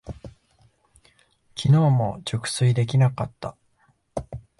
[1.53, 3.55] きのうも熟睡できなかった。